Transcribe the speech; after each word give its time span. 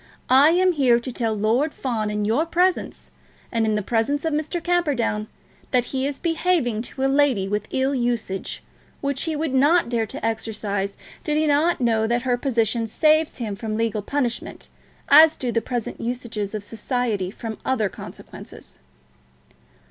"I 0.33 0.49
am 0.49 0.71
here 0.71 0.99
to 0.99 1.11
tell 1.11 1.35
Lord 1.35 1.75
Fawn 1.75 2.09
in 2.09 2.25
your 2.25 2.43
presence, 2.47 3.11
and 3.51 3.67
in 3.67 3.75
the 3.75 3.83
presence 3.83 4.25
of 4.25 4.33
Mr. 4.33 4.59
Camperdown, 4.59 5.27
that 5.69 5.85
he 5.93 6.07
is 6.07 6.17
behaving 6.17 6.81
to 6.81 7.03
a 7.03 7.05
lady 7.05 7.47
with 7.47 7.67
ill 7.69 7.93
usage, 7.93 8.63
which 9.01 9.25
he 9.25 9.35
would 9.35 9.53
not 9.53 9.89
dare 9.89 10.07
to 10.07 10.25
exercise 10.25 10.97
did 11.23 11.37
he 11.37 11.45
not 11.45 11.79
know 11.79 12.07
that 12.07 12.23
her 12.23 12.35
position 12.35 12.87
saves 12.87 13.37
him 13.37 13.55
from 13.55 13.77
legal 13.77 14.01
punishment, 14.01 14.69
as 15.07 15.37
do 15.37 15.51
the 15.51 15.61
present 15.61 16.01
usages 16.01 16.55
of 16.55 16.63
society 16.63 17.29
from 17.29 17.59
other 17.63 17.87
consequences." 17.87 18.79